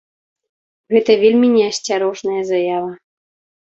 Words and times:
Гэта 0.95 1.17
вельмі 1.25 1.53
не 1.59 1.63
асцярожная 1.71 2.43
заява. 2.53 2.91